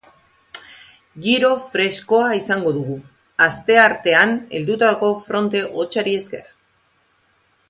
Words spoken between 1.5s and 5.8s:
freskoa izango dugu, asteartean heldutako fronte